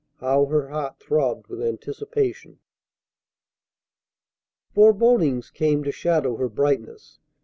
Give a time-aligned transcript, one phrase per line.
[0.19, 2.57] How her heart throbbed with anticipation!
[4.73, 7.19] Forebodings came to shadow her brightness.